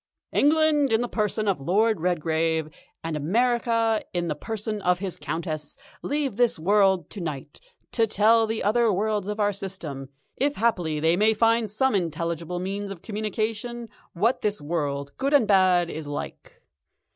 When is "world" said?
6.57-7.07, 14.59-15.11